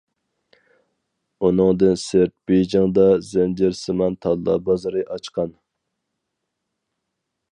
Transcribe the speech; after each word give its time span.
ئۇنىڭدىن 1.47 1.99
سىرت 2.03 2.33
بېيجىڭدا 2.51 3.05
زەنجىرسىمان 3.27 4.17
تاللا 4.27 4.57
بازىرى 4.71 5.05
ئاچقان. 5.17 5.55